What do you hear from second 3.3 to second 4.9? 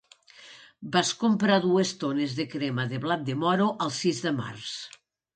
moro el sis de març.